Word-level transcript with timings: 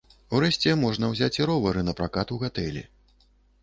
Урэшце, 0.37 0.73
можна 0.85 1.11
ўзяць 1.13 1.31
і 1.39 1.49
ровары 1.53 1.87
напракат 1.93 2.27
у 2.39 2.43
гатэлі. 2.47 2.89